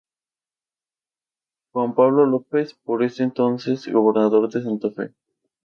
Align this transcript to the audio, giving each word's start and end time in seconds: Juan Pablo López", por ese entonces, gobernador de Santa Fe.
Juan 1.71 1.93
Pablo 1.93 2.25
López", 2.25 2.73
por 2.73 3.03
ese 3.03 3.21
entonces, 3.21 3.87
gobernador 3.87 4.51
de 4.51 4.63
Santa 4.63 4.89
Fe. 4.89 5.13